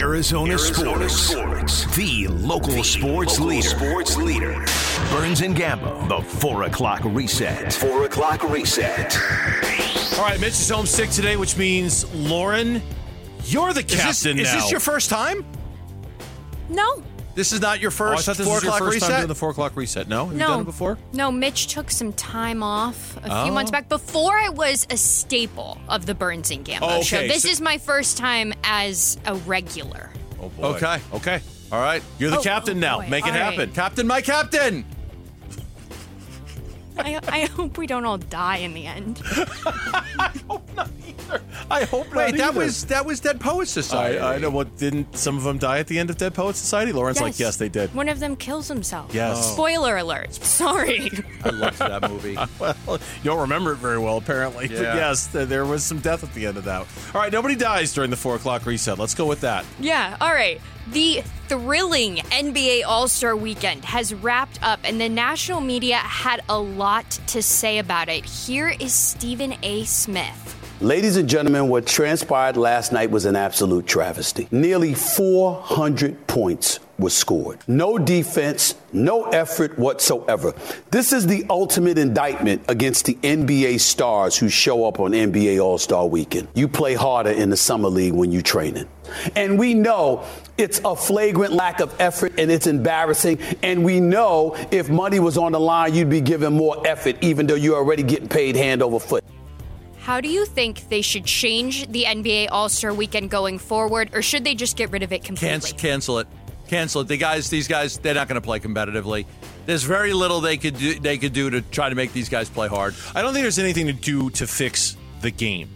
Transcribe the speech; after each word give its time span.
Arizona, 0.00 0.58
sports. 0.58 1.14
sports. 1.14 1.84
The 1.94 2.26
local 2.28 2.82
sports 2.82 3.38
local 3.38 3.46
leader. 3.46 3.68
Sports 3.68 4.16
leader. 4.16 4.64
Burns 5.10 5.42
and 5.42 5.54
Gambo. 5.54 6.08
The 6.08 6.22
4 6.22 6.62
o'clock 6.62 7.04
reset. 7.04 7.70
Four 7.74 8.04
o'clock 8.04 8.42
reset. 8.44 9.14
All 10.16 10.24
right, 10.24 10.40
Mitch 10.40 10.50
is 10.52 10.70
home 10.70 10.86
sick 10.86 11.10
today, 11.10 11.36
which 11.36 11.58
means 11.58 12.12
Lauren, 12.14 12.80
you're 13.44 13.74
the 13.74 13.80
Is 13.80 13.86
this, 13.88 14.22
captain 14.22 14.38
is 14.38 14.50
this 14.50 14.70
your 14.70 14.80
first 14.80 15.10
time? 15.10 15.44
No, 16.70 17.02
This 17.40 17.54
is 17.54 17.62
not 17.62 17.80
your 17.80 17.90
Oh, 17.90 17.94
I 17.94 17.96
first 17.96 18.26
thought 18.26 18.36
this 18.36 18.46
four 18.46 18.56
was 18.56 18.62
your 18.64 18.74
o'clock 18.74 18.92
first 18.92 19.00
time 19.00 19.08
reset. 19.08 19.20
doing 19.20 19.28
the 19.28 19.34
four 19.34 19.48
o'clock 19.48 19.74
reset. 19.74 20.08
No, 20.08 20.26
have 20.26 20.34
no. 20.36 20.44
you 20.44 20.50
done 20.52 20.60
it 20.60 20.64
before? 20.64 20.98
No, 21.14 21.32
Mitch 21.32 21.68
took 21.68 21.90
some 21.90 22.12
time 22.12 22.62
off 22.62 23.16
a 23.24 23.28
Oh. 23.30 23.44
few 23.44 23.52
months 23.52 23.70
oh. 23.70 23.72
back 23.72 23.88
before 23.88 24.36
it 24.40 24.52
was 24.52 24.86
a 24.90 24.98
staple 24.98 25.78
of 25.88 26.04
the 26.04 26.14
Burns 26.14 26.50
and 26.50 26.66
Gambo 26.66 26.80
Oh, 26.82 27.02
show. 27.02 27.16
okay, 27.16 27.28
This 27.28 27.44
so- 27.44 27.48
is 27.48 27.62
my 27.62 27.78
first 27.78 28.18
time 28.18 28.52
as 28.62 29.16
a 29.24 29.36
regular. 29.36 30.10
Oh 30.38 30.50
boy. 30.50 30.64
Okay. 30.74 31.00
Okay. 31.14 31.40
All 31.72 31.80
right, 31.80 32.02
You're 32.18 32.28
the 32.30 32.40
Oh, 32.40 32.42
captain 32.42 32.76
oh, 32.76 32.80
now. 32.80 32.98
boy. 33.00 33.08
Make 33.08 33.24
it 33.24 33.28
All 33.32 33.40
right. 33.40 33.52
happen. 33.54 33.72
Captain, 33.72 34.06
my 34.06 34.20
captain. 34.20 34.84
I, 37.06 37.20
I 37.28 37.40
hope 37.46 37.78
we 37.78 37.86
don't 37.86 38.04
all 38.04 38.18
die 38.18 38.58
in 38.58 38.74
the 38.74 38.86
end. 38.86 39.20
I 39.26 40.32
hope 40.48 40.68
not. 40.76 40.90
Either. 41.06 41.42
I 41.70 41.84
hope 41.84 42.06
not. 42.08 42.16
Wait, 42.16 42.36
that 42.36 42.50
either. 42.50 42.58
was 42.58 42.86
that 42.86 43.04
was 43.06 43.20
Dead 43.20 43.40
Poets 43.40 43.70
Society. 43.70 44.18
I, 44.18 44.34
I 44.34 44.38
know. 44.38 44.50
What 44.50 44.76
didn't 44.76 45.16
some 45.16 45.36
of 45.36 45.44
them 45.44 45.58
die 45.58 45.78
at 45.78 45.86
the 45.86 45.98
end 45.98 46.10
of 46.10 46.16
Dead 46.18 46.34
Poets 46.34 46.58
Society? 46.58 46.92
Lauren's 46.92 47.20
like, 47.20 47.38
yes, 47.38 47.56
they 47.56 47.68
did. 47.68 47.94
One 47.94 48.08
of 48.08 48.18
them 48.20 48.36
kills 48.36 48.68
himself. 48.68 49.14
Yes. 49.14 49.36
Oh. 49.38 49.52
Spoiler 49.54 49.96
alert. 49.96 50.34
Sorry. 50.34 51.10
I 51.44 51.50
loved 51.50 51.78
that 51.78 52.08
movie. 52.10 52.36
Well, 52.60 52.98
you 53.22 53.24
don't 53.24 53.40
remember 53.40 53.72
it 53.72 53.76
very 53.76 53.98
well, 53.98 54.16
apparently. 54.18 54.68
But 54.68 54.76
Yeah. 54.78 54.94
yes, 54.94 55.26
th- 55.32 55.48
there 55.48 55.64
was 55.64 55.84
some 55.84 55.98
death 56.00 56.22
at 56.24 56.32
the 56.34 56.46
end 56.46 56.56
of 56.56 56.64
that. 56.64 56.80
All 57.14 57.20
right, 57.20 57.32
nobody 57.32 57.54
dies 57.54 57.92
during 57.94 58.10
the 58.10 58.16
four 58.16 58.34
o'clock 58.36 58.66
reset. 58.66 58.98
Let's 58.98 59.14
go 59.14 59.24
with 59.26 59.40
that. 59.42 59.64
Yeah, 59.78 60.16
all 60.20 60.32
right. 60.32 60.60
The 60.88 61.22
thrilling 61.50 62.18
NBA 62.30 62.84
All 62.86 63.08
Star 63.08 63.34
weekend 63.34 63.84
has 63.84 64.14
wrapped 64.14 64.62
up, 64.62 64.78
and 64.84 65.00
the 65.00 65.08
national 65.08 65.60
media 65.60 65.96
had 65.96 66.40
a 66.48 66.56
lot 66.56 67.10
to 67.26 67.42
say 67.42 67.78
about 67.78 68.08
it. 68.08 68.24
Here 68.24 68.68
is 68.78 68.92
Stephen 68.92 69.56
A. 69.64 69.82
Smith. 69.82 70.56
Ladies 70.80 71.16
and 71.16 71.28
gentlemen, 71.28 71.68
what 71.68 71.88
transpired 71.88 72.56
last 72.56 72.92
night 72.92 73.10
was 73.10 73.24
an 73.24 73.34
absolute 73.34 73.84
travesty. 73.84 74.46
Nearly 74.52 74.94
400 74.94 76.28
points 76.28 76.78
were 77.00 77.10
scored. 77.10 77.58
No 77.66 77.98
defense, 77.98 78.74
no 78.92 79.24
effort 79.30 79.78
whatsoever. 79.78 80.54
This 80.90 81.12
is 81.12 81.26
the 81.26 81.44
ultimate 81.50 81.98
indictment 81.98 82.62
against 82.68 83.06
the 83.06 83.14
NBA 83.14 83.80
stars 83.80 84.36
who 84.36 84.48
show 84.48 84.86
up 84.86 85.00
on 85.00 85.12
NBA 85.12 85.62
All 85.62 85.78
Star 85.78 86.06
weekend. 86.06 86.48
You 86.54 86.68
play 86.68 86.94
harder 86.94 87.30
in 87.30 87.50
the 87.50 87.56
Summer 87.56 87.88
League 87.88 88.12
when 88.12 88.30
you're 88.32 88.42
training. 88.42 88.88
And 89.34 89.58
we 89.58 89.74
know 89.74 90.24
it's 90.56 90.80
a 90.84 90.94
flagrant 90.94 91.52
lack 91.52 91.80
of 91.80 91.94
effort 92.00 92.38
and 92.38 92.50
it's 92.50 92.66
embarrassing. 92.66 93.38
And 93.62 93.84
we 93.84 94.00
know 94.00 94.56
if 94.70 94.88
money 94.88 95.18
was 95.18 95.38
on 95.38 95.52
the 95.52 95.60
line, 95.60 95.94
you'd 95.94 96.10
be 96.10 96.20
giving 96.20 96.52
more 96.52 96.86
effort, 96.86 97.16
even 97.22 97.46
though 97.46 97.54
you're 97.54 97.76
already 97.76 98.02
getting 98.02 98.28
paid 98.28 98.56
hand 98.56 98.82
over 98.82 99.00
foot. 99.00 99.24
How 100.00 100.20
do 100.20 100.28
you 100.28 100.46
think 100.46 100.88
they 100.88 101.02
should 101.02 101.24
change 101.24 101.86
the 101.88 102.04
NBA 102.04 102.48
All 102.50 102.68
Star 102.68 102.92
weekend 102.92 103.30
going 103.30 103.58
forward, 103.58 104.10
or 104.14 104.22
should 104.22 104.44
they 104.44 104.54
just 104.54 104.76
get 104.76 104.90
rid 104.90 105.02
of 105.02 105.12
it 105.12 105.22
completely? 105.22 105.50
Cancel, 105.50 105.78
cancel 105.78 106.18
it. 106.20 106.26
Cancel 106.70 107.00
it. 107.00 107.08
The 107.08 107.16
guys, 107.16 107.50
these 107.50 107.66
guys, 107.66 107.98
they're 107.98 108.14
not 108.14 108.28
going 108.28 108.40
to 108.40 108.44
play 108.46 108.60
competitively. 108.60 109.26
There's 109.66 109.82
very 109.82 110.12
little 110.12 110.40
they 110.40 110.56
could 110.56 110.78
do. 110.78 111.00
They 111.00 111.18
could 111.18 111.32
do 111.32 111.50
to 111.50 111.62
try 111.62 111.88
to 111.88 111.96
make 111.96 112.12
these 112.12 112.28
guys 112.28 112.48
play 112.48 112.68
hard. 112.68 112.94
I 113.12 113.22
don't 113.22 113.32
think 113.32 113.42
there's 113.42 113.58
anything 113.58 113.88
to 113.88 113.92
do 113.92 114.30
to 114.30 114.46
fix 114.46 114.96
the 115.20 115.32
game. 115.32 115.68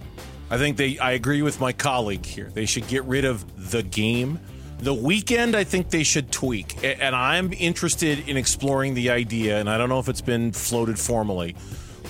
I 0.50 0.56
think 0.56 0.76
they. 0.76 0.96
I 1.00 1.12
agree 1.12 1.42
with 1.42 1.58
my 1.58 1.72
colleague 1.72 2.24
here. 2.24 2.48
They 2.54 2.64
should 2.64 2.86
get 2.86 3.02
rid 3.06 3.24
of 3.24 3.72
the 3.72 3.82
game. 3.82 4.38
The 4.78 4.94
weekend, 4.94 5.56
I 5.56 5.64
think 5.64 5.90
they 5.90 6.04
should 6.04 6.30
tweak, 6.30 6.78
and 6.84 7.16
I'm 7.16 7.52
interested 7.52 8.28
in 8.28 8.36
exploring 8.36 8.94
the 8.94 9.10
idea. 9.10 9.58
And 9.58 9.68
I 9.68 9.76
don't 9.78 9.88
know 9.88 9.98
if 9.98 10.08
it's 10.08 10.20
been 10.20 10.52
floated 10.52 10.96
formally 10.96 11.56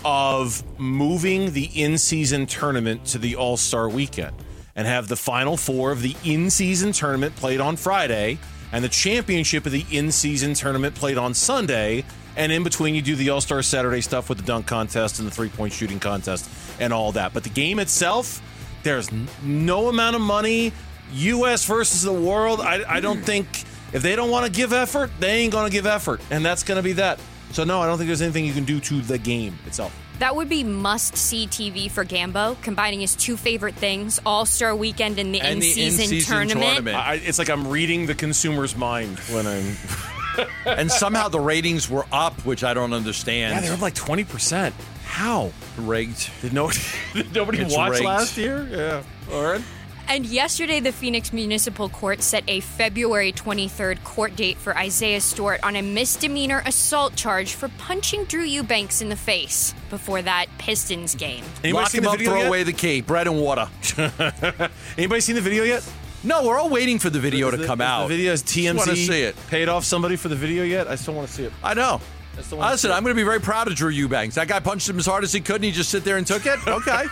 of 0.04 0.62
moving 0.78 1.53
the 1.53 1.70
in-season 1.75 2.44
tournament 2.44 3.06
to 3.06 3.19
the 3.19 3.36
All-Star 3.36 3.88
weekend 3.88 4.36
and 4.76 4.86
have 4.86 5.09
the 5.09 5.16
final 5.16 5.56
four 5.56 5.91
of 5.91 6.03
the 6.03 6.14
in-season 6.22 6.92
tournament 6.92 7.34
played 7.36 7.60
on 7.60 7.76
Friday 7.76 8.38
and 8.74 8.82
the 8.82 8.88
championship 8.88 9.66
of 9.66 9.72
the 9.72 9.86
in-season 9.92 10.54
tournament 10.54 10.96
played 10.96 11.16
on 11.16 11.32
Sunday. 11.32 12.04
And 12.36 12.50
in 12.50 12.64
between, 12.64 12.96
you 12.96 13.02
do 13.02 13.14
the 13.14 13.30
All 13.30 13.40
Star 13.40 13.62
Saturday 13.62 14.00
stuff 14.00 14.28
with 14.28 14.38
the 14.38 14.44
dunk 14.44 14.66
contest 14.66 15.20
and 15.20 15.28
the 15.28 15.30
three 15.30 15.48
point 15.48 15.72
shooting 15.72 16.00
contest 16.00 16.50
and 16.80 16.92
all 16.92 17.12
that. 17.12 17.32
But 17.32 17.44
the 17.44 17.50
game 17.50 17.78
itself, 17.78 18.42
there's 18.82 19.08
no 19.44 19.88
amount 19.88 20.16
of 20.16 20.22
money. 20.22 20.72
U.S. 21.12 21.64
versus 21.66 22.02
the 22.02 22.12
world. 22.12 22.60
I, 22.60 22.82
I 22.96 22.98
don't 22.98 23.22
think 23.22 23.46
if 23.92 24.02
they 24.02 24.16
don't 24.16 24.30
want 24.30 24.44
to 24.44 24.50
give 24.50 24.72
effort, 24.72 25.12
they 25.20 25.42
ain't 25.42 25.52
going 25.52 25.66
to 25.66 25.72
give 25.72 25.86
effort. 25.86 26.20
And 26.32 26.44
that's 26.44 26.64
going 26.64 26.76
to 26.76 26.82
be 26.82 26.94
that. 26.94 27.20
So, 27.52 27.62
no, 27.62 27.80
I 27.80 27.86
don't 27.86 27.98
think 27.98 28.08
there's 28.08 28.22
anything 28.22 28.44
you 28.44 28.54
can 28.54 28.64
do 28.64 28.80
to 28.80 29.00
the 29.02 29.18
game 29.18 29.56
itself. 29.66 29.96
That 30.20 30.36
would 30.36 30.48
be 30.48 30.62
must 30.64 31.16
see 31.16 31.47
TV 31.47 31.91
for 31.91 32.04
Gambo, 32.04 32.60
combining 32.62 33.00
his 33.00 33.16
two 33.16 33.36
favorite 33.36 33.75
things 33.75 34.20
All 34.25 34.47
Star 34.47 34.75
weekend 34.75 35.19
and 35.19 35.34
the 35.34 35.41
And 35.41 35.54
in 35.54 35.58
the 35.60 35.70
season 35.70 36.02
in-season 36.04 36.32
tournament. 36.32 36.60
tournament. 36.66 36.97
I, 36.97 37.14
it's 37.14 37.38
like 37.38 37.50
I'm 37.50 37.69
reading 37.69 38.06
the 38.06 38.14
consumer's 38.14 38.76
mind 38.76 39.19
when 39.30 39.47
I'm. 39.47 40.47
and 40.66 40.91
somehow 40.91 41.28
the 41.28 41.41
ratings 41.41 41.88
were 41.91 42.06
up, 42.12 42.44
which 42.47 42.62
I 42.64 42.74
don't 42.74 42.92
understand. 42.92 43.54
Yeah, 43.54 43.60
they're 43.62 43.72
up 43.74 43.80
like 43.80 43.94
20%. 43.94 44.72
How? 45.04 45.53
rigged. 45.76 46.30
Did, 46.41 46.53
no, 46.53 46.70
did 47.14 47.34
nobody 47.34 47.58
It's 47.60 47.74
watch 47.74 47.92
rigged. 47.92 48.04
last 48.04 48.36
year? 48.36 48.69
Yeah. 48.70 49.03
All 49.34 49.42
right. 49.42 49.60
And 50.06 50.26
yesterday, 50.26 50.81
the 50.81 50.92
Phoenix 50.92 51.32
Municipal 51.32 51.88
Court 51.88 52.22
set 52.22 52.44
a 52.47 52.60
February 52.60 53.32
23rd 53.32 54.04
court 54.04 54.37
date 54.37 54.59
for 54.59 54.76
Isaiah 54.76 55.20
Stewart 55.20 55.60
on 55.65 55.76
a 55.76 55.82
misdemeanor 55.82 56.62
assault 56.66 57.16
charge 57.16 57.54
for 57.54 57.69
punching 57.78 58.25
Drew 58.25 58.42
Eubanks 58.44 59.00
in 59.00 59.09
the 59.09 59.16
face 59.16 59.75
before 59.91 60.20
that 60.22 60.47
Pistons 60.59 61.15
game. 61.15 61.42
Anybody 61.65 61.72
Lock 61.72 61.88
seen 61.91 61.98
him 62.00 62.04
the 62.04 62.10
up, 62.10 62.19
video 62.19 62.31
throw 62.32 62.38
yet? 62.41 62.48
away 62.48 62.62
the 62.65 62.72
key. 62.72 63.00
Bread 63.00 63.26
and 63.26 63.41
water. 63.41 63.66
Anybody 64.98 65.20
seen 65.20 65.34
the 65.37 65.41
video 65.41 65.65
yet? 65.65 65.88
No, 66.22 66.47
we're 66.47 66.59
all 66.59 66.71
waiting 66.71 66.98
for 66.98 67.10
the 67.10 67.19
video 67.21 67.48
Is 67.48 67.54
to 67.54 67.56
the- 67.62 67.66
come 67.66 67.81
is 67.81 67.86
out. 67.86 68.03
The 68.09 68.16
video 68.16 68.32
is 68.32 68.42
TMZ. 68.42 68.76
want 68.76 68.91
to 68.91 68.97
see 68.97 69.22
it. 69.22 69.36
Paid 69.48 69.69
off 69.69 69.84
somebody 69.84 70.16
for 70.16 70.28
the 70.28 70.36
video 70.36 70.65
yet? 70.65 70.86
I 70.86 70.94
still 70.97 71.15
want 71.15 71.28
to 71.28 71.34
see 71.34 71.44
it. 71.44 71.53
I 71.62 71.75
know. 71.75 72.00
Still 72.43 72.59
wanna 72.59 72.72
Listen. 72.72 72.91
I'm 72.93 73.03
going 73.03 73.15
to 73.15 73.21
be 73.21 73.25
very 73.25 73.41
proud 73.41 73.69
of 73.69 73.75
Drew 73.75 73.91
Eubanks. 73.91 74.34
That 74.34 74.49
guy 74.49 74.61
punched 74.61 74.89
him 74.89 74.99
as 74.99 75.06
hard 75.06 75.25
as 75.25 75.33
he 75.33 75.41
could, 75.41 75.56
and 75.56 75.65
he 75.65 75.71
just 75.72 75.91
sit 75.91 76.05
there 76.05 76.17
and 76.17 76.27
took 76.27 76.45
it. 76.47 76.59
Okay, 76.67 77.05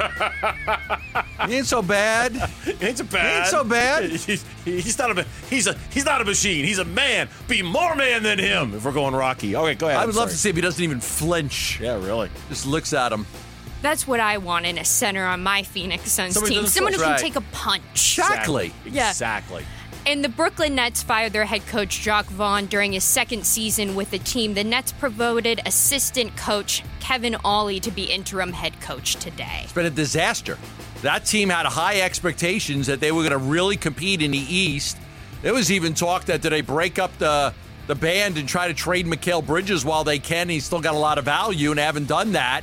he 1.47 1.57
ain't 1.57 1.67
so 1.67 1.83
bad. 1.83 2.33
He 2.65 2.87
ain't 2.87 2.99
so 2.99 3.05
bad. 3.05 3.39
ain't 3.39 3.47
so 3.49 3.65
bad. 3.65 4.11
He's, 4.11 4.45
he's 4.65 4.99
not 4.99 5.19
a 5.19 5.27
he's 5.51 5.67
a 5.67 5.75
he's 5.91 6.05
not 6.05 6.21
a 6.21 6.25
machine. 6.25 6.65
He's 6.65 6.79
a 6.79 6.85
man. 6.85 7.29
Be 7.49 7.63
more 7.63 7.95
man 7.97 8.23
than 8.23 8.39
him. 8.39 8.75
If 8.75 8.85
we're 8.85 8.93
going 8.93 9.15
Rocky. 9.15 9.55
Okay, 9.57 9.75
go 9.75 9.87
ahead. 9.89 9.99
I 9.99 10.03
I'm 10.03 10.07
would 10.09 10.17
love 10.17 10.31
to 10.31 10.37
see 10.37 10.49
if 10.51 10.57
he 10.57 10.63
doesn't 10.63 10.83
even 10.83 11.01
flinch. 11.01 11.81
Yeah, 11.81 11.95
really. 11.95 12.31
Just 12.49 12.67
looks 12.67 12.93
at 12.93 13.13
him. 13.13 13.27
That's 13.83 14.07
what 14.07 14.21
I 14.21 14.39
want 14.39 14.65
in 14.67 14.79
a 14.79 14.85
center 14.85 15.25
on 15.27 15.43
my 15.43 15.65
Phoenix 15.65 16.13
Suns 16.13 16.35
Somebody 16.35 16.55
team. 16.55 16.63
doesn't 16.63 16.73
Someone 16.75 16.93
who 16.93 16.99
flinch. 17.01 17.21
can 17.21 17.25
Right. 17.25 17.33
take 17.33 17.37
a 17.37 17.41
punch. 17.53 18.19
Exactly. 18.19 18.73
Yeah. 18.85 19.09
Exactly. 19.11 19.65
And 20.05 20.25
the 20.25 20.29
Brooklyn 20.29 20.75
Nets 20.75 21.01
fired 21.03 21.33
their 21.33 21.45
head 21.45 21.65
coach 21.69 22.01
Jacque 22.01 22.27
Vaughn 22.27 22.67
during 22.67 22.93
his 22.93 23.05
second 23.05 23.47
season 23.47 23.95
with 23.95 24.11
the 24.11 24.19
team. 24.19 24.55
The 24.55 24.65
Nets 24.65 24.91
promoted 24.91 25.61
assistant 25.65 26.37
coach 26.37 26.83
Kevin 26.99 27.37
Ollie 27.45 27.79
to 27.81 27.91
be 27.93 28.05
interim 28.05 28.53
head 28.53 28.81
coach 28.81 29.15
today. 29.17 29.61
It's 29.63 29.73
been 29.73 29.87
a 29.87 29.91
disaster. 29.91 30.59
That 31.03 31.25
team 31.25 31.51
had 31.51 31.67
high 31.67 32.01
expectations 32.01 32.89
that 32.89 32.99
they 32.99 33.13
were 33.13 33.23
going 33.23 33.31
to 33.31 33.39
really 33.39 33.77
compete 33.77 34.23
in 34.23 34.33
the 34.33 34.39
East. 34.39 34.99
There 35.41 35.55
was 35.55 35.71
even 35.71 35.95
talk 35.95 36.25
that 36.25 36.43
do 36.43 36.51
they 36.51 36.63
break 36.63 36.99
up 36.99 37.17
the 37.19 37.55
the 37.89 37.95
band 37.95 38.39
and 38.39 38.49
try 38.49 38.69
to 38.69 38.75
trade 38.75 39.07
Mikal 39.07 39.45
Bridges 39.45 39.85
while 39.85 40.05
they 40.05 40.19
can. 40.19 40.49
He's 40.49 40.65
still 40.65 40.81
got 40.81 40.95
a 40.95 40.99
lot 40.99 41.19
of 41.19 41.25
value 41.25 41.71
and 41.71 41.81
haven't 41.81 42.07
done 42.07 42.33
that. 42.33 42.63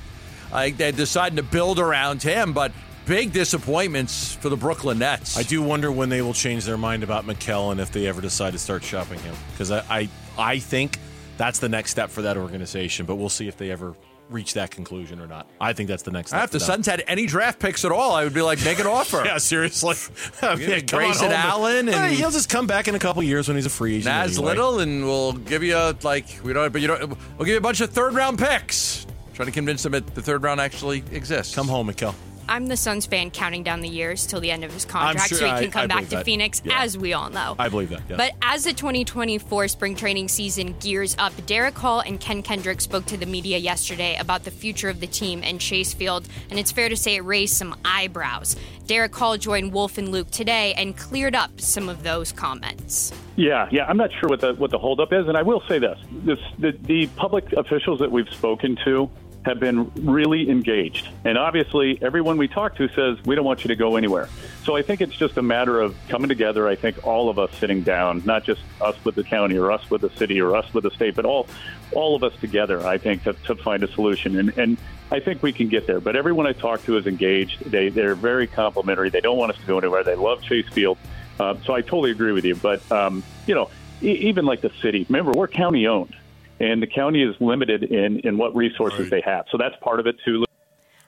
They're 0.52 0.92
deciding 0.92 1.36
to 1.38 1.44
build 1.44 1.80
around 1.80 2.24
him, 2.24 2.54
but 2.54 2.72
big 3.10 3.34
disappointments 3.34 4.36
for 4.36 4.50
the 4.50 4.56
Brooklyn 4.56 5.00
Nets. 5.00 5.36
I 5.38 5.42
do 5.44 5.62
wonder 5.64 5.92
when 5.92 6.10
they 6.10 6.22
will 6.22 6.34
change 6.34 6.64
their 6.64 6.78
mind 6.78 7.02
about 7.04 7.26
Mikal 7.26 7.72
and 7.72 7.82
if 7.82 7.92
they 7.92 8.06
ever 8.06 8.22
decide 8.22 8.54
to 8.54 8.60
start 8.60 8.84
shopping 8.84 9.20
him. 9.20 9.36
Because 9.52 9.72
I, 9.72 9.84
I 9.90 10.10
I 10.38 10.60
think 10.60 11.00
that's 11.36 11.58
the 11.60 11.70
next 11.70 11.92
step 11.92 12.12
for 12.12 12.22
that 12.22 12.38
organization. 12.38 13.06
But 13.08 13.16
we'll 13.16 13.30
see 13.30 13.48
if 13.48 13.58
they 13.58 13.72
ever 13.72 13.96
reach 14.30 14.54
that 14.54 14.70
conclusion 14.70 15.20
or 15.20 15.26
not. 15.26 15.48
I 15.60 15.74
think 15.74 15.90
that's 15.90 16.04
the 16.04 16.12
next 16.12 16.30
step. 16.30 16.44
if 16.44 16.52
the. 16.52 16.60
Suns 16.60 16.86
had 16.86 17.04
any 17.08 17.26
draft 17.26 17.60
picks 17.60 17.84
at 17.84 17.92
all, 17.92 18.12
I 18.12 18.24
would 18.26 18.34
be 18.36 18.44
like, 18.44 18.64
make 18.64 18.78
an 18.80 18.86
offer. 18.86 19.24
Yeah, 19.26 19.40
seriously. 19.40 19.96
yeah, 20.44 20.56
come 20.82 21.00
on 21.00 21.08
Grayson. 21.08 21.32
Allen 21.32 21.90
and- 21.90 22.14
he'll 22.14 22.30
just 22.30 22.48
come 22.48 22.68
back 22.68 22.88
in 22.88 22.94
a 22.94 23.00
couple 23.00 23.24
years 23.24 23.48
when 23.48 23.58
he's 23.58 23.66
a 23.66 23.72
free 23.72 23.96
agent. 23.96 24.06
Naz 24.06 24.38
anyway. 24.38 24.52
Little, 24.52 24.80
and 24.82 25.04
we'll 25.04 25.34
give 25.34 25.64
you 25.64 25.76
a, 25.76 25.96
like 26.04 26.26
we 26.44 26.54
don't, 26.54 26.72
but 26.72 26.82
you 26.82 26.88
don't. 26.88 27.10
We'll 27.10 27.18
give 27.46 27.48
you 27.48 27.58
a 27.58 27.62
bunch 27.62 27.82
of 27.82 27.90
third 27.90 28.14
round 28.14 28.38
picks. 28.38 29.08
Trying 29.34 29.48
to 29.48 29.52
convince 29.54 29.82
them 29.84 29.94
that 29.94 30.06
the 30.14 30.22
third 30.22 30.44
round 30.44 30.62
actually 30.62 31.04
exists. 31.12 31.56
Come 31.56 31.68
home, 31.68 31.88
Mikal. 31.88 32.14
I'm 32.50 32.66
the 32.66 32.76
Suns 32.76 33.06
fan 33.06 33.30
counting 33.30 33.62
down 33.64 33.82
the 33.82 33.88
years 33.88 34.26
till 34.26 34.40
the 34.40 34.50
end 34.50 34.64
of 34.64 34.74
his 34.74 34.84
contract 34.84 35.30
sure- 35.30 35.38
so 35.38 35.46
he 35.46 35.52
I- 35.52 35.62
can 35.62 35.72
come 35.72 35.84
I 35.84 35.88
back 35.88 36.04
to 36.06 36.10
that. 36.18 36.26
Phoenix, 36.26 36.62
Yeah. 36.66 36.82
as 36.82 36.98
we 36.98 37.14
all 37.14 37.30
know. 37.30 37.56
I 37.60 37.70
believe 37.70 37.90
that, 37.90 38.02
yeah. 38.10 38.18
But 38.18 38.34
as 38.42 38.64
the 38.64 38.74
2024 38.74 39.68
spring 39.68 39.96
training 39.96 40.28
season 40.30 40.76
gears 40.80 41.16
up, 41.20 41.32
Derrick 41.46 41.78
Hall 41.78 42.00
and 42.00 42.20
Ken 42.20 42.42
Kendrick 42.42 42.82
spoke 42.82 43.06
to 43.06 43.18
the 43.18 43.28
media 43.28 43.58
yesterday 43.60 44.18
about 44.20 44.44
the 44.46 44.52
future 44.52 44.90
of 44.90 45.00
the 45.00 45.08
team 45.08 45.42
and 45.44 45.62
Chase 45.62 45.94
Field, 45.94 46.28
and 46.50 46.60
it's 46.60 46.72
fair 46.72 46.90
to 46.90 46.98
say 46.98 47.16
it 47.18 47.22
raised 47.24 47.54
some 47.56 47.76
eyebrows. 47.86 48.56
Derrick 48.88 49.16
Hall 49.16 49.38
joined 49.38 49.72
Wolf 49.72 50.00
and 50.00 50.10
Luke 50.12 50.32
today 50.32 50.74
and 50.76 50.98
cleared 50.98 51.36
up 51.36 51.62
some 51.62 51.88
of 51.88 52.02
those 52.02 52.32
comments. 52.32 53.14
Yeah, 53.36 53.68
yeah. 53.72 53.86
I'm 53.86 53.98
not 53.98 54.10
sure 54.20 54.28
what 54.28 54.42
the 54.42 54.56
what 54.56 54.72
the 54.72 54.80
holdup 54.80 55.14
is, 55.14 55.28
and 55.28 55.38
I 55.38 55.44
will 55.44 55.62
say 55.70 55.78
this: 55.78 55.98
this 56.26 56.40
the, 56.58 56.72
the 56.82 57.06
public 57.16 57.54
officials 57.54 58.00
that 58.00 58.12
we've 58.12 58.28
spoken 58.34 58.76
to 58.86 59.08
have 59.46 59.60
been 59.60 59.90
really 59.96 60.50
engaged, 60.50 61.08
and 61.24 61.38
obviously 61.38 61.98
everyone 62.02 62.38
we 62.38 62.48
talk 62.48 62.76
to 62.76 62.90
says 62.90 63.18
we 63.26 63.36
don't 63.36 63.46
want 63.46 63.64
you 63.64 63.70
to 63.70 63.76
go 63.76 63.96
anywhere. 63.96 64.28
So 64.66 64.76
I 64.76 64.82
think 64.82 65.02
it's 65.02 65.16
just 65.16 65.38
a 65.38 65.42
matter 65.42 65.80
of 65.80 65.96
coming 66.10 66.28
together. 66.28 66.68
I 66.68 66.76
think 66.76 67.08
all 67.08 67.30
of 67.30 67.40
us 67.40 67.50
sitting 67.56 67.82
down, 67.82 68.22
not 68.26 68.44
just 68.44 68.62
us 68.82 68.96
with 69.06 69.16
the 69.16 69.24
county 69.24 69.58
or 69.58 69.72
us 69.72 69.90
with 69.90 70.02
the 70.02 70.10
city 70.12 70.42
or 70.42 70.56
us 70.56 70.72
with 70.74 70.84
the 70.84 70.92
state, 70.92 71.16
but 71.16 71.26
all 71.26 71.48
all 71.94 72.16
of 72.16 72.24
us 72.24 72.34
together. 72.42 72.86
I 72.86 72.98
think 72.98 73.24
to, 73.24 73.34
to 73.34 73.56
find 73.56 73.82
a 73.84 73.92
solution, 73.92 74.38
and 74.38 74.58
and 74.58 74.78
I 75.12 75.20
think 75.20 75.42
we 75.42 75.54
can 75.54 75.70
get 75.70 75.88
there. 75.88 76.00
But 76.00 76.16
everyone 76.16 76.46
I 76.46 76.54
talk 76.54 76.84
to 76.84 76.98
is 76.98 77.08
engaged. 77.08 77.72
They 77.72 77.90
they're 77.90 78.16
very 78.16 78.46
complimentary. 78.48 79.10
They 79.10 79.22
don't 79.22 79.38
want 79.38 79.54
us 79.54 79.58
to 79.60 79.66
go 79.66 79.80
anywhere. 79.80 80.04
They 80.04 80.16
love 80.16 80.42
Chase 80.44 80.68
Field. 80.70 80.98
Uh, 81.40 81.56
so 81.66 81.74
I 81.74 81.82
totally 81.82 82.12
agree 82.12 82.34
with 82.34 82.44
you. 82.44 82.56
But 82.56 82.90
um, 82.92 83.24
you 83.48 83.56
know, 83.56 83.70
e- 84.02 84.12
even 84.12 84.46
like 84.46 84.62
the 84.62 84.72
city, 84.82 85.06
remember 85.08 85.32
we're 85.32 85.48
county 85.48 85.88
owned, 85.88 86.14
and 86.60 86.82
the 86.82 86.88
county 86.88 87.24
is 87.24 87.36
limited 87.40 87.84
in 87.84 88.20
in 88.20 88.38
what 88.38 88.56
resources 88.56 89.10
they 89.10 89.22
have. 89.22 89.46
So 89.52 89.58
that's 89.58 89.76
part 89.82 90.00
of 90.00 90.08
it 90.08 90.16
too. 90.26 90.46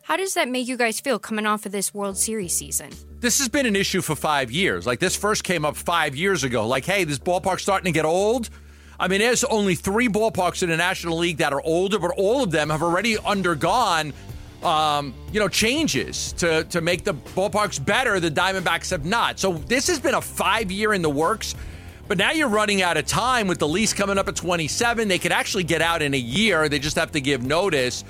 How 0.03 0.18
does 0.18 0.33
that 0.33 0.50
make 0.50 0.68
you 0.68 0.77
guys 0.77 1.00
feel 1.00 1.19
coming 1.19 1.45
off 1.45 1.65
of 1.65 1.71
this 1.71 1.94
World 1.94 2.18
Series 2.18 2.53
season? 2.53 2.89
This 3.19 3.38
has 3.39 3.48
been 3.48 3.65
an 3.65 3.75
issue 3.75 4.01
for 4.01 4.15
five 4.15 4.51
years. 4.51 4.86
Like 4.86 5.00
this 5.00 5.15
first 5.15 5.44
came 5.44 5.63
up 5.63 5.75
five 5.75 6.15
years 6.15 6.44
ago. 6.44 6.68
Like, 6.68 6.86
hey, 6.86 7.03
this 7.03 7.19
ballpark's 7.19 7.62
starting 7.62 7.86
to 7.86 7.92
get 7.92 8.03
old. 8.03 8.50
I 9.00 9.07
mean, 9.07 9.19
there's 9.19 9.44
only 9.45 9.75
three 9.75 10.09
ballparks 10.09 10.63
in 10.63 10.69
the 10.69 10.77
National 10.77 11.18
League 11.18 11.38
that 11.38 11.54
are 11.54 11.62
older, 11.62 11.97
but 11.97 12.12
all 12.18 12.44
of 12.44 12.51
them 12.51 12.69
have 12.69 12.83
already 12.83 13.18
undergone, 13.19 14.13
um, 14.63 15.13
you 15.31 15.39
know, 15.39 15.47
changes 15.47 16.33
to 16.33 16.65
to 16.65 16.81
make 16.81 17.04
the 17.04 17.13
ballparks 17.13 17.83
better. 17.83 18.19
The 18.19 18.31
Diamondbacks 18.31 18.92
have 18.92 19.06
not. 19.06 19.39
So 19.39 19.54
this 19.54 19.88
has 19.88 20.00
been 20.00 20.15
a 20.15 20.21
five 20.21 20.71
year 20.71 20.94
in 20.94 21.01
the 21.01 21.09
works. 21.09 21.56
But 22.07 22.18
now 22.18 22.31
you're 22.31 22.50
running 22.50 22.81
out 22.81 22.98
of 22.98 23.06
time 23.06 23.48
with 23.48 23.59
the 23.59 23.68
lease 23.68 23.94
coming 23.94 24.18
up 24.18 24.27
at 24.27 24.36
27. 24.36 25.07
They 25.07 25.19
could 25.19 25.31
actually 25.31 25.63
get 25.63 25.81
out 25.81 26.01
in 26.01 26.13
a 26.13 26.18
year. 26.18 26.68
They 26.68 26.80
just 26.80 26.98
have 26.98 27.12
to 27.13 27.21
give 27.21 27.42
notice. 27.44 28.03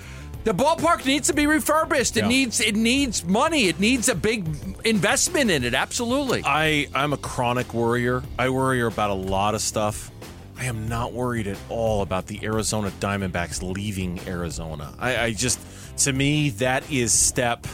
The 0.43 0.53
ballpark 0.53 1.05
needs 1.05 1.27
to 1.27 1.33
be 1.33 1.45
refurbished. 1.45 2.17
It 2.17 2.21
Yeah. 2.21 2.27
needs 2.29 2.59
it 2.61 2.75
needs 2.75 3.23
money. 3.23 3.67
It 3.67 3.79
needs 3.79 4.09
a 4.09 4.15
big 4.15 4.47
investment 4.83 5.51
in 5.51 5.63
it. 5.63 5.75
Absolutely. 5.75 6.41
I 6.43 6.87
I'm 6.95 7.13
a 7.13 7.17
chronic 7.17 7.75
worrier. 7.75 8.23
I 8.39 8.49
worry 8.49 8.81
about 8.81 9.11
a 9.11 9.15
lot 9.15 9.53
of 9.53 9.61
stuff. 9.61 10.09
I 10.57 10.65
am 10.65 10.87
not 10.87 11.13
worried 11.13 11.45
at 11.47 11.57
all 11.69 12.01
about 12.01 12.25
the 12.25 12.39
Arizona 12.43 12.91
Diamondbacks 12.99 13.61
leaving 13.61 14.19
Arizona. 14.27 14.93
I, 14.99 15.17
I 15.25 15.33
just 15.33 15.59
to 16.05 16.13
me 16.13 16.49
that 16.51 16.89
is 16.91 17.13
step, 17.13 17.67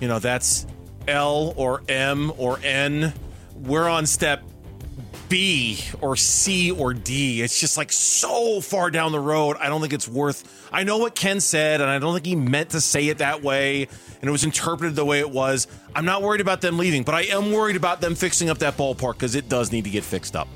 you 0.00 0.06
know, 0.06 0.20
that's 0.20 0.66
L 1.08 1.52
or 1.56 1.82
M 1.88 2.32
or 2.38 2.60
N. 2.62 3.12
We're 3.56 3.88
on 3.88 4.06
step 4.06 4.42
B 5.28 5.80
or 6.00 6.16
C 6.16 6.70
or 6.70 6.94
D. 6.94 7.42
It's 7.42 7.58
just 7.58 7.76
like 7.76 7.92
so 7.92 8.60
far 8.60 8.90
down 8.90 9.12
the 9.12 9.20
road. 9.20 9.56
I 9.58 9.68
don't 9.68 9.80
think 9.80 9.92
it's 9.92 10.08
worth. 10.08 10.68
I 10.72 10.84
know 10.84 10.98
what 10.98 11.14
Ken 11.14 11.40
said, 11.40 11.80
and 11.80 11.90
I 11.90 11.98
don't 11.98 12.14
think 12.14 12.26
he 12.26 12.36
meant 12.36 12.70
to 12.70 12.80
say 12.80 13.08
it 13.08 13.18
that 13.18 13.42
way, 13.42 13.82
and 13.82 14.28
it 14.28 14.30
was 14.30 14.44
interpreted 14.44 14.96
the 14.96 15.04
way 15.04 15.20
it 15.20 15.30
was. 15.30 15.66
I'm 15.94 16.04
not 16.04 16.22
worried 16.22 16.40
about 16.40 16.60
them 16.60 16.78
leaving, 16.78 17.02
but 17.02 17.14
I 17.14 17.22
am 17.22 17.52
worried 17.52 17.76
about 17.76 18.00
them 18.00 18.14
fixing 18.14 18.50
up 18.50 18.58
that 18.58 18.76
ballpark 18.76 19.14
because 19.14 19.34
it 19.34 19.48
does 19.48 19.72
need 19.72 19.84
to 19.84 19.90
get 19.90 20.04
fixed 20.04 20.36
up. 20.36 20.48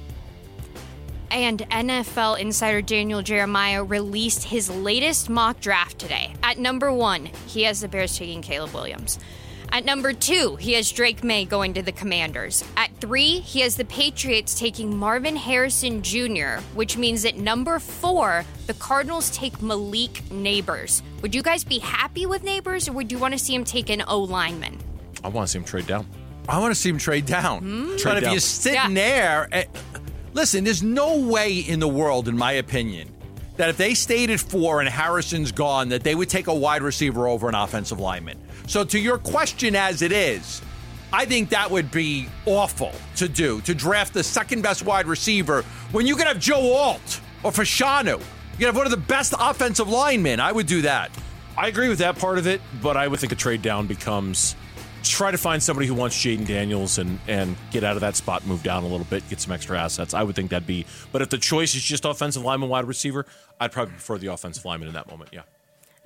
And 1.30 1.60
NFL 1.70 2.38
insider 2.38 2.80
Daniel 2.80 3.22
Jeremiah 3.22 3.84
released 3.84 4.44
his 4.44 4.70
latest 4.70 5.28
mock 5.28 5.60
draft 5.60 5.98
today. 5.98 6.32
At 6.42 6.58
number 6.58 6.90
one, 6.90 7.26
he 7.46 7.64
has 7.64 7.80
the 7.80 7.88
Bears 7.88 8.16
taking 8.16 8.40
Caleb 8.40 8.72
Williams. 8.72 9.18
At 9.70 9.84
number 9.84 10.12
two, 10.12 10.56
he 10.56 10.72
has 10.74 10.90
Drake 10.90 11.22
Maye 11.22 11.44
going 11.44 11.74
to 11.74 11.82
the 11.82 11.92
Commanders. 11.92 12.64
At 12.76 12.90
three, 13.00 13.40
he 13.40 13.60
has 13.60 13.76
the 13.76 13.84
Patriots 13.84 14.58
taking 14.58 14.96
Marvin 14.96 15.36
Harrison 15.36 16.02
Jr., 16.02 16.60
which 16.74 16.96
means 16.96 17.24
at 17.24 17.36
number 17.36 17.78
four, 17.78 18.44
the 18.66 18.74
Cardinals 18.74 19.30
take 19.30 19.60
Malik 19.60 20.22
Nabers. 20.30 21.02
Would 21.22 21.34
you 21.34 21.42
guys 21.42 21.64
be 21.64 21.78
happy 21.78 22.26
with 22.26 22.44
Nabers, 22.44 22.88
or 22.88 22.92
would 22.92 23.12
you 23.12 23.18
want 23.18 23.32
to 23.34 23.38
see 23.38 23.54
him 23.54 23.64
take 23.64 23.90
an 23.90 24.02
O 24.08 24.20
lineman? 24.20 24.78
I 25.22 25.28
want 25.28 25.46
to 25.46 25.52
see 25.52 25.58
him 25.58 25.64
trade 25.64 25.86
down. 25.86 26.06
I 26.48 26.58
want 26.58 26.74
to 26.74 26.80
see 26.80 26.88
him 26.88 26.98
trade 26.98 27.26
down. 27.26 27.60
Trade 27.98 28.04
but 28.04 28.16
if 28.18 28.24
down. 28.24 28.32
you're 28.32 28.40
sitting 28.40 28.94
there, 28.94 29.48
eh, 29.52 29.64
listen, 30.32 30.64
there's 30.64 30.82
no 30.82 31.18
way 31.18 31.58
in 31.58 31.78
the 31.78 31.88
world, 31.88 32.26
in 32.26 32.38
my 32.38 32.52
opinion, 32.52 33.14
that 33.58 33.68
if 33.68 33.76
they 33.76 33.92
stayed 33.92 34.30
at 34.30 34.40
four 34.40 34.80
and 34.80 34.88
Harrison's 34.88 35.52
gone, 35.52 35.90
that 35.90 36.02
they 36.02 36.14
would 36.14 36.30
take 36.30 36.46
a 36.46 36.54
wide 36.54 36.82
receiver 36.82 37.28
over 37.28 37.48
an 37.48 37.54
offensive 37.54 38.00
lineman. 38.00 38.38
So, 38.66 38.84
to 38.84 38.98
your 38.98 39.18
question 39.18 39.76
as 39.76 40.00
it 40.00 40.12
is, 40.12 40.62
I 41.12 41.24
think 41.24 41.50
that 41.50 41.70
would 41.70 41.90
be 41.90 42.28
awful 42.46 42.92
to 43.16 43.28
do 43.28 43.60
to 43.62 43.74
draft 43.74 44.14
the 44.14 44.22
second 44.22 44.62
best 44.62 44.84
wide 44.84 45.06
receiver 45.06 45.62
when 45.92 46.06
you 46.06 46.16
can 46.16 46.26
have 46.26 46.38
Joe 46.38 46.72
Alt 46.72 47.20
or 47.42 47.50
Fashanu. 47.50 48.18
You 48.18 48.58
can 48.58 48.66
have 48.66 48.76
one 48.76 48.86
of 48.86 48.90
the 48.90 48.96
best 48.96 49.34
offensive 49.38 49.88
linemen. 49.88 50.40
I 50.40 50.52
would 50.52 50.66
do 50.66 50.82
that. 50.82 51.10
I 51.56 51.66
agree 51.68 51.88
with 51.88 51.98
that 51.98 52.18
part 52.18 52.38
of 52.38 52.46
it, 52.46 52.60
but 52.80 52.96
I 52.96 53.08
would 53.08 53.18
think 53.18 53.32
a 53.32 53.36
trade 53.36 53.62
down 53.62 53.86
becomes 53.86 54.54
try 55.02 55.30
to 55.30 55.38
find 55.38 55.62
somebody 55.62 55.86
who 55.86 55.94
wants 55.94 56.16
Jayden 56.16 56.46
Daniels 56.46 56.98
and 56.98 57.18
and 57.28 57.56
get 57.70 57.84
out 57.84 57.96
of 57.96 58.00
that 58.00 58.16
spot, 58.16 58.46
move 58.46 58.62
down 58.62 58.84
a 58.84 58.88
little 58.88 59.06
bit, 59.06 59.28
get 59.28 59.40
some 59.40 59.52
extra 59.52 59.78
assets. 59.78 60.14
I 60.14 60.22
would 60.22 60.36
think 60.36 60.50
that'd 60.50 60.66
be. 60.66 60.86
But 61.12 61.22
if 61.22 61.30
the 61.30 61.38
choice 61.38 61.74
is 61.74 61.82
just 61.82 62.04
offensive 62.04 62.42
lineman, 62.42 62.68
wide 62.68 62.86
receiver, 62.86 63.26
I'd 63.60 63.72
probably 63.72 63.92
prefer 63.92 64.18
the 64.18 64.28
offensive 64.28 64.64
lineman 64.64 64.88
in 64.88 64.94
that 64.94 65.08
moment. 65.08 65.30
Yeah. 65.32 65.42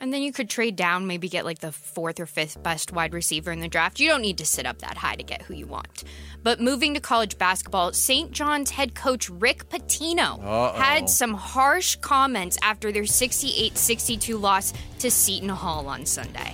And 0.03 0.13
then 0.13 0.23
you 0.23 0.33
could 0.33 0.51
trade 0.51 0.75
down, 0.75 1.07
maybe 1.07 1.29
get 1.29 1.45
like 1.45 1.61
the 1.61 1.71
fourth 1.71 2.19
or 2.19 2.27
fifth 2.27 2.61
best 2.61 2.93
wide 2.93 3.15
receiver 3.15 3.53
in 3.53 3.61
the 3.61 3.69
draft. 3.69 4.01
You 4.01 4.09
don't 4.09 4.21
need 4.21 4.39
to 4.39 4.45
sit 4.45 4.67
up 4.67 4.81
that 4.81 4.97
high 4.97 5.15
to 5.15 5.23
get 5.23 5.43
who 5.43 5.55
you 5.55 5.69
want. 5.69 6.03
But 6.43 6.61
moving 6.61 6.95
to 6.95 7.01
college 7.01 7.39
basketball, 7.39 7.93
St. 7.93 8.33
John's 8.33 8.71
head 8.71 8.97
coach 8.97 9.31
Rick 9.31 9.69
Pitino 9.69 10.75
had 10.75 11.09
some 11.09 11.35
harsh 11.35 11.95
comments 11.97 12.59
after 12.63 12.91
their 12.91 13.07
68 13.07 13.79
62 13.79 14.37
loss 14.37 14.73
to 14.99 15.09
Seton 15.09 15.51
Hall 15.51 15.87
on 15.87 16.05
Sunday. 16.05 16.53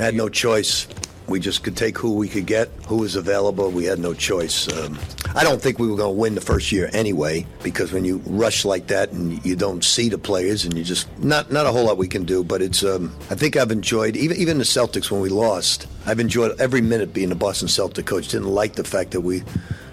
Had 0.00 0.14
no 0.14 0.30
choice. 0.30 0.88
We 1.28 1.40
just 1.40 1.62
could 1.62 1.76
take 1.76 1.98
who 1.98 2.14
we 2.14 2.26
could 2.26 2.46
get, 2.46 2.68
who 2.86 2.96
was 2.96 3.16
available. 3.16 3.70
We 3.70 3.84
had 3.84 3.98
no 3.98 4.14
choice. 4.14 4.66
Um, 4.72 4.98
I 5.34 5.44
don't 5.44 5.60
think 5.60 5.78
we 5.78 5.88
were 5.88 5.96
going 5.96 6.14
to 6.14 6.18
win 6.18 6.34
the 6.34 6.40
first 6.40 6.72
year 6.72 6.88
anyway, 6.94 7.46
because 7.62 7.92
when 7.92 8.06
you 8.06 8.16
rush 8.24 8.64
like 8.64 8.86
that 8.86 9.12
and 9.12 9.44
you 9.44 9.56
don't 9.56 9.84
see 9.84 10.08
the 10.08 10.16
players, 10.16 10.64
and 10.64 10.72
you 10.72 10.84
just 10.84 11.06
not 11.18 11.52
not 11.52 11.66
a 11.66 11.70
whole 11.70 11.84
lot 11.84 11.98
we 11.98 12.08
can 12.08 12.24
do. 12.24 12.42
But 12.42 12.62
it's 12.62 12.82
um, 12.82 13.14
I 13.28 13.34
think 13.34 13.56
I've 13.56 13.70
enjoyed 13.70 14.16
even 14.16 14.38
even 14.38 14.56
the 14.56 14.64
Celtics 14.64 15.10
when 15.10 15.20
we 15.20 15.28
lost. 15.28 15.86
I've 16.06 16.18
enjoyed 16.18 16.58
every 16.58 16.80
minute 16.80 17.12
being 17.12 17.30
a 17.30 17.36
Boston 17.36 17.68
Celtic 17.68 18.06
coach. 18.06 18.28
Didn't 18.28 18.48
like 18.48 18.76
the 18.76 18.84
fact 18.84 19.10
that 19.10 19.20
we 19.20 19.42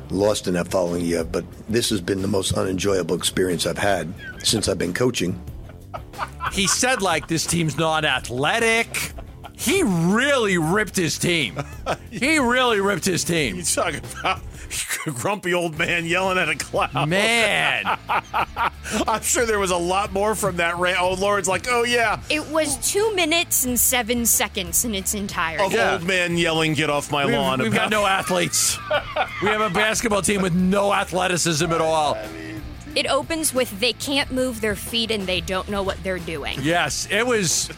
lost 0.09 0.47
in 0.47 0.53
that 0.53 0.69
following 0.69 1.03
year, 1.03 1.25
but 1.25 1.43
this 1.67 1.89
has 1.89 1.99
been 1.99 2.21
the 2.21 2.29
most 2.29 2.53
unenjoyable 2.53 3.15
experience 3.17 3.65
I've 3.65 3.77
had 3.77 4.13
since 4.41 4.69
I've 4.69 4.79
been 4.79 4.93
coaching. 4.93 5.37
He 6.53 6.65
said 6.65 7.01
like 7.01 7.27
this 7.27 7.45
team's 7.45 7.77
not 7.77 8.05
athletic. 8.05 9.11
He 9.57 9.81
really 9.83 10.57
ripped 10.57 10.95
his 10.95 11.17
team. 11.17 11.59
He 12.11 12.39
really 12.39 12.79
ripped 12.81 13.05
his 13.05 13.23
team. 13.23 13.57
You 13.57 13.63
talking 13.63 14.01
about 14.19 14.41
a 15.05 15.11
grumpy 15.11 15.53
old 15.53 15.77
man 15.77 16.05
yelling 16.05 16.37
at 16.37 16.49
a 16.49 16.55
cloud? 16.55 17.07
Man, 17.07 17.83
I'm 19.07 19.21
sure 19.21 19.45
there 19.45 19.59
was 19.59 19.71
a 19.71 19.77
lot 19.77 20.11
more 20.13 20.33
from 20.35 20.55
that 20.57 20.77
rant. 20.77 20.97
Oh, 20.99 21.13
Lauren's 21.13 21.47
like, 21.47 21.67
oh 21.69 21.83
yeah, 21.83 22.19
It 22.29 22.47
was 22.49 22.75
two 22.91 23.13
minutes 23.13 23.65
and 23.65 23.79
seven 23.79 24.25
seconds 24.25 24.83
in 24.83 24.95
its 24.95 25.13
entirety. 25.13 25.63
of 25.63 25.73
Yeah. 25.73 25.93
old 25.93 26.03
man 26.05 26.37
yelling, 26.37 26.73
get 26.73 26.89
off 26.89 27.11
my 27.11 27.25
we've, 27.25 27.35
lawn. 27.35 27.61
we've 27.61 27.71
got 27.71 27.87
about- 27.87 27.91
no 27.91 28.05
athletes. 28.07 28.77
We 29.43 29.49
have 29.49 29.61
a 29.61 29.69
basketball 29.69 30.21
team 30.23 30.41
with 30.41 30.55
no 30.55 30.93
athleticism 30.93 31.71
at 31.71 31.81
all. 31.81 32.17
It 32.97 33.05
opens 33.05 33.53
with 33.53 33.79
they 33.79 33.93
can't 33.93 34.31
move 34.31 34.59
their 34.59 34.75
feet 34.75 35.11
and 35.11 35.27
they 35.27 35.39
don't 35.39 35.69
know 35.69 35.83
what 35.83 36.01
they're 36.03 36.17
doing. 36.17 36.57
Yes, 36.63 37.07
it 37.11 37.27
was. 37.27 37.69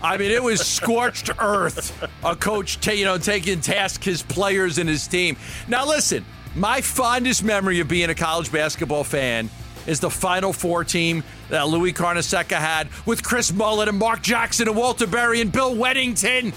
I 0.00 0.16
mean, 0.16 0.30
it 0.30 0.42
was 0.42 0.66
scorched 0.66 1.28
earth. 1.38 2.08
A 2.24 2.34
coach, 2.34 2.80
ta- 2.80 2.92
you 2.92 3.04
know, 3.04 3.18
taking 3.18 3.60
task 3.60 4.02
his 4.02 4.22
players 4.22 4.78
and 4.78 4.88
his 4.88 5.06
team. 5.06 5.36
Now, 5.68 5.86
listen, 5.86 6.24
my 6.54 6.80
fondest 6.80 7.44
memory 7.44 7.80
of 7.80 7.88
being 7.88 8.08
a 8.08 8.14
college 8.14 8.50
basketball 8.50 9.04
fan 9.04 9.50
is 9.86 10.00
the 10.00 10.08
Final 10.08 10.54
Four 10.54 10.84
team 10.84 11.22
that 11.50 11.68
Louis 11.68 11.92
Carnesecca 11.92 12.56
had 12.56 12.88
with 13.04 13.22
Chris 13.22 13.52
Mullin 13.52 13.90
and 13.90 13.98
Mark 13.98 14.22
Jackson 14.22 14.68
and 14.68 14.76
Walter 14.76 15.06
Berry 15.06 15.42
and 15.42 15.52
Bill 15.52 15.74
Wennington. 15.74 16.54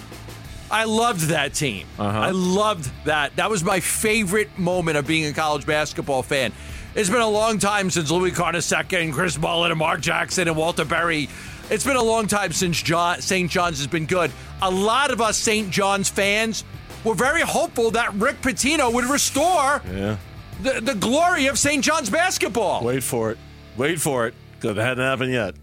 I 0.71 0.85
loved 0.85 1.27
that 1.27 1.53
team. 1.53 1.85
Uh-huh. 1.99 2.17
I 2.17 2.31
loved 2.31 2.89
that. 3.03 3.35
That 3.35 3.49
was 3.49 3.61
my 3.61 3.81
favorite 3.81 4.57
moment 4.57 4.97
of 4.97 5.05
being 5.05 5.25
a 5.25 5.33
college 5.33 5.65
basketball 5.65 6.23
fan. 6.23 6.53
It's 6.95 7.09
been 7.09 7.21
a 7.21 7.29
long 7.29 7.59
time 7.59 7.89
since 7.89 8.09
Louis 8.09 8.31
Carnesecca 8.31 9.01
and 9.01 9.13
Chris 9.13 9.37
Mullin 9.37 9.71
and 9.71 9.77
Mark 9.79 9.99
Jackson 10.01 10.47
and 10.47 10.55
Walter 10.55 10.85
Berry 10.85 11.27
It's 11.69 11.83
been 11.83 11.97
a 11.97 12.03
long 12.03 12.27
time 12.27 12.53
since 12.53 12.81
John, 12.81 13.19
St. 13.21 13.51
John's 13.51 13.79
has 13.79 13.87
been 13.87 14.05
good. 14.05 14.31
A 14.61 14.69
lot 14.71 15.11
of 15.11 15.19
us 15.19 15.37
St. 15.37 15.69
John's 15.69 16.09
fans 16.09 16.63
were 17.03 17.15
very 17.15 17.41
hopeful 17.41 17.91
that 17.91 18.13
Rick 18.13 18.41
Pitino 18.41 18.93
would 18.93 19.05
restore 19.05 19.81
Yeah. 19.93 20.17
the, 20.61 20.79
the 20.81 20.95
glory 20.95 21.47
of 21.47 21.59
St. 21.59 21.83
John's 21.83 22.09
basketball. 22.09 22.83
Wait 22.83 23.03
for 23.03 23.31
it. 23.31 23.37
Wait 23.77 23.99
for 23.99 24.27
it. 24.27 24.33
Because 24.53 24.77
it 24.77 24.81
hasn't 24.81 24.99
happened 24.99 25.33
yet. 25.33 25.55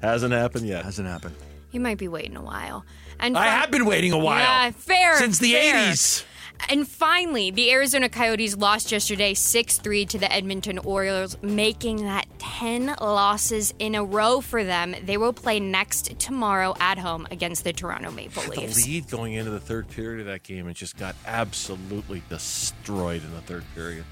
Hasn't 0.00 0.32
happened 0.32 0.66
yet. 0.68 0.84
Hasn't 0.84 1.08
happened. 1.08 1.34
You 1.72 1.80
might 1.80 1.98
be 1.98 2.08
waiting 2.08 2.36
a 2.36 2.42
while. 2.42 2.84
And 3.18 3.36
I 3.36 3.46
have 3.48 3.70
been 3.72 3.84
waiting 3.84 4.12
a 4.12 4.18
while. 4.18 4.38
Yeah, 4.38 4.70
fair. 4.70 5.16
Since 5.18 5.38
the 5.40 5.52
fair. 5.54 5.74
80s. 5.92 6.24
And 6.68 6.86
finally, 6.86 7.50
the 7.50 7.72
Arizona 7.72 8.08
Coyotes 8.08 8.56
lost 8.56 8.92
yesterday 8.92 9.34
6 9.34 9.78
3 9.78 10.06
to 10.06 10.18
the 10.18 10.30
Edmonton 10.32 10.78
Oilers, 10.84 11.36
making 11.42 12.04
that 12.04 12.26
10 12.38 12.96
losses 13.00 13.72
in 13.78 13.94
a 13.94 14.04
row 14.04 14.40
for 14.40 14.64
them. 14.64 14.94
They 15.02 15.16
will 15.16 15.32
play 15.32 15.60
next 15.60 16.18
tomorrow 16.18 16.74
at 16.80 16.98
home 16.98 17.26
against 17.30 17.64
the 17.64 17.72
Toronto 17.72 18.10
Maple 18.10 18.42
The 18.42 18.50
Leafs. 18.50 18.86
lead 18.86 19.08
going 19.08 19.34
into 19.34 19.50
the 19.50 19.60
third 19.60 19.88
period 19.88 20.20
of 20.20 20.26
that 20.26 20.42
game 20.42 20.68
it 20.68 20.74
just 20.74 20.96
got 20.96 21.16
absolutely 21.26 22.22
destroyed 22.28 23.22
in 23.24 23.32
the 23.32 23.40
third 23.40 23.64
period. 23.74 24.04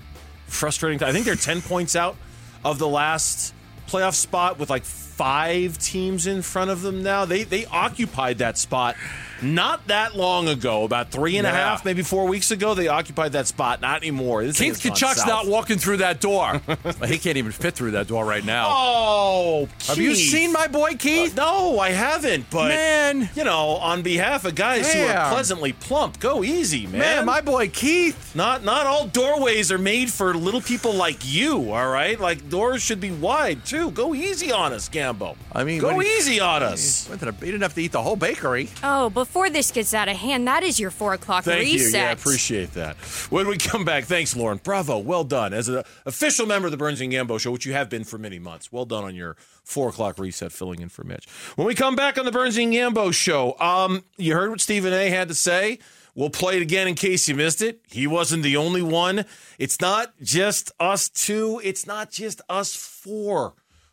Frustrating. 0.47 1.03
I 1.03 1.13
think 1.13 1.27
they're 1.27 1.35
10 1.35 1.61
points 1.63 1.97
out 1.97 2.17
of 2.65 2.79
the 2.79 2.89
last 2.89 3.55
playoff 3.87 4.15
spot 4.15 4.59
with 4.59 4.71
like 4.71 4.85
five 5.17 5.79
teams 5.79 6.27
in 6.27 6.43
front 6.43 6.71
of 6.71 6.83
them 6.83 7.03
now. 7.03 7.25
They 7.25 7.45
they 7.45 7.65
occupied 7.67 8.39
that 8.39 8.59
spot 8.59 8.97
not 9.43 9.87
that 9.89 10.17
long 10.17 10.49
ago, 10.49 10.85
about 10.85 11.11
three 11.11 11.37
and 11.37 11.47
a 11.47 11.51
Yeah. 11.51 11.57
half, 11.57 11.85
maybe 11.85 12.03
four 12.03 12.27
weeks 12.27 12.51
ago. 12.51 12.73
They 12.75 12.89
occupied 12.89 13.33
that 13.33 13.47
spot. 13.47 13.83
Not 13.83 13.99
anymore. 13.99 14.43
This 14.45 14.59
Keith 14.59 14.81
Tkachuk's 14.83 15.27
not 15.27 15.47
walking 15.47 15.77
through 15.79 15.99
that 15.99 16.21
door. 16.21 16.61
he 17.07 17.19
can't 17.19 17.37
even 17.37 17.53
fit 17.53 17.75
through 17.75 17.91
that 17.93 18.07
door 18.07 18.25
right 18.25 18.45
now. 18.45 18.69
Oh, 18.71 19.69
Have 19.89 19.99
you 19.99 20.15
seen 20.15 20.53
my 20.53 20.67
boy 20.69 20.95
Keith? 20.95 21.39
Uh, 21.39 21.43
no, 21.45 21.79
I 21.79 21.91
haven't. 21.91 22.49
But 22.51 22.69
Man. 22.69 23.29
you 23.35 23.45
know, 23.45 23.71
on 23.77 24.01
behalf 24.03 24.45
of 24.47 24.55
guys 24.55 24.91
who 24.93 25.01
are 25.03 25.31
pleasantly 25.31 25.73
plump, 25.75 26.19
go 26.19 26.43
easy, 26.43 26.87
man. 26.87 27.01
Man, 27.01 27.27
my 27.27 27.41
boy 27.43 27.69
Keith. 27.69 28.35
not 28.35 28.65
not 28.65 28.87
all 28.87 29.07
doorways 29.07 29.71
are 29.71 29.79
made 29.79 30.11
for 30.11 30.35
little 30.35 30.63
people 30.63 30.95
like 30.95 31.19
you. 31.25 31.73
All 31.75 31.89
right, 31.89 32.19
like 32.19 32.49
doors 32.49 32.83
should 32.83 33.01
be 33.01 33.11
wide 33.11 33.65
too. 33.67 33.91
Go 33.91 34.15
easy 34.15 34.51
on 34.51 34.73
us, 34.73 34.89
Gambo. 35.15 35.37
I 35.53 35.65
mean, 35.65 35.81
go 35.81 35.95
what 35.95 36.03
do 36.05 36.09
easy 36.09 36.41
on 36.41 36.63
us. 36.63 37.09
Went 37.09 37.21
to 37.21 37.27
the- 37.31 37.45
He 37.45 37.47
didn't 37.53 37.63
have 37.63 37.75
to 37.75 37.83
eat 37.83 37.93
the 37.93 38.03
whole 38.03 38.17
bakery. 38.17 38.69
Oh, 38.83 39.11
before 39.11 39.51
this 39.51 39.71
gets 39.71 39.95
out 39.95 40.09
of 40.09 40.17
hand, 40.17 40.47
that 40.49 40.63
is 40.63 40.81
your 40.81 40.91
4 40.91 41.15
o'clock 41.15 41.45
Thank 41.45 41.61
reset. 41.61 41.93
you. 41.93 41.99
Yeah, 41.99 42.09
I 42.09 42.13
appreciate 42.13 42.75
that. 42.75 42.97
When 43.31 43.47
we 43.49 43.57
come 43.57 43.85
back, 43.85 44.05
thanks, 44.05 44.35
Lauren. 44.37 44.61
Bravo. 44.63 44.99
Well 44.99 45.25
done. 45.25 45.53
As 45.55 45.69
an 45.69 45.83
official 46.05 46.47
member 46.47 46.67
of 46.67 46.73
the 46.73 46.77
Burns 46.79 47.01
and 47.01 47.13
Gambo 47.13 47.39
show, 47.39 47.51
which 47.53 47.67
you 47.67 47.73
have 47.73 47.89
been 47.89 48.05
for 48.05 48.19
many 48.19 48.39
months, 48.39 48.73
well 48.73 48.85
done 48.85 49.05
on 49.05 49.15
your 49.15 49.37
four 49.65 49.89
o'clock 49.89 50.19
reset 50.19 50.53
filling 50.53 50.81
in 50.81 50.89
for 50.89 51.05
Mitch. 51.05 51.27
When 51.57 51.67
we 51.67 51.75
come 51.75 51.97
back 51.97 52.19
on 52.19 52.25
the 52.25 52.33
Burns 52.33 52.57
and 52.57 52.73
Gambo 52.73 53.13
show, 53.13 53.59
um, 53.61 54.05
you 54.17 54.35
heard 54.35 54.51
what 54.51 54.61
Stephen 54.61 54.93
A 54.93 55.11
had 55.11 55.29
to 55.29 55.35
say. 55.35 55.79
We'll 56.15 56.31
play 56.31 56.57
it 56.57 56.63
again 56.63 56.89
in 56.89 56.95
case 56.95 57.29
you 57.29 57.35
missed 57.35 57.61
it. 57.61 57.81
He 57.91 58.07
wasn't 58.07 58.43
the 58.43 58.57
only 58.57 58.81
one. 58.81 59.27
It's 59.59 59.83
not 59.83 60.15
just 60.23 60.73
us 60.81 61.11
two, 61.11 61.61
it's 61.63 61.87
not 61.87 62.11
just 62.11 62.41
us 62.49 62.75
four 62.75 63.53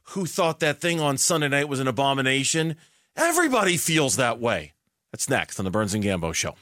who 0.09 0.25
thought 0.25 0.59
that 0.59 0.79
thing 0.81 0.99
on 0.99 1.17
Sunday 1.17 1.47
night 1.49 1.69
was 1.69 1.79
an 1.79 1.87
abomination. 1.87 2.75
Everybody 3.15 3.77
feels 3.77 4.15
that 4.17 4.39
way. 4.39 4.73
That's 5.11 5.29
next 5.29 5.59
on 5.59 5.65
the 5.65 5.71
Burns 5.71 5.93
and 5.93 6.03
Gambo 6.03 6.33
show. 6.33 6.55